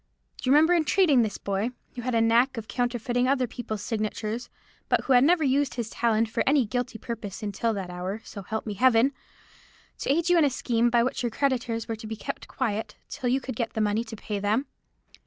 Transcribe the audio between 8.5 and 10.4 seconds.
me Heaven!—to aid you